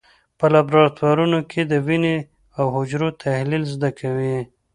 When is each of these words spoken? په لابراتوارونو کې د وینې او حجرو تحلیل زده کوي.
په 0.37 0.45
لابراتوارونو 0.53 1.39
کې 1.51 1.61
د 1.71 1.73
وینې 1.87 2.17
او 2.57 2.65
حجرو 2.75 3.09
تحلیل 3.23 3.63
زده 3.73 3.89
کوي. 3.99 4.37